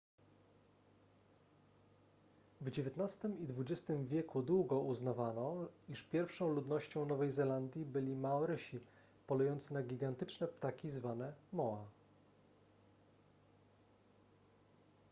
w 2.61 2.69
dziewiętnastym 2.71 3.39
i 3.39 3.45
dwudziestym 3.47 4.07
wieku 4.07 4.41
długo 4.43 4.79
uznawano 4.79 5.67
iż 5.89 6.03
pierwszą 6.03 6.49
ludnością 6.53 7.05
nowej 7.05 7.31
zelandii 7.31 7.85
byli 7.85 8.15
maorysi 8.15 8.79
polujące 9.27 9.73
na 9.73 9.83
gigantyczne 9.83 10.47
ptaki 10.47 10.89
zwane 10.89 11.33
moa 11.53 11.85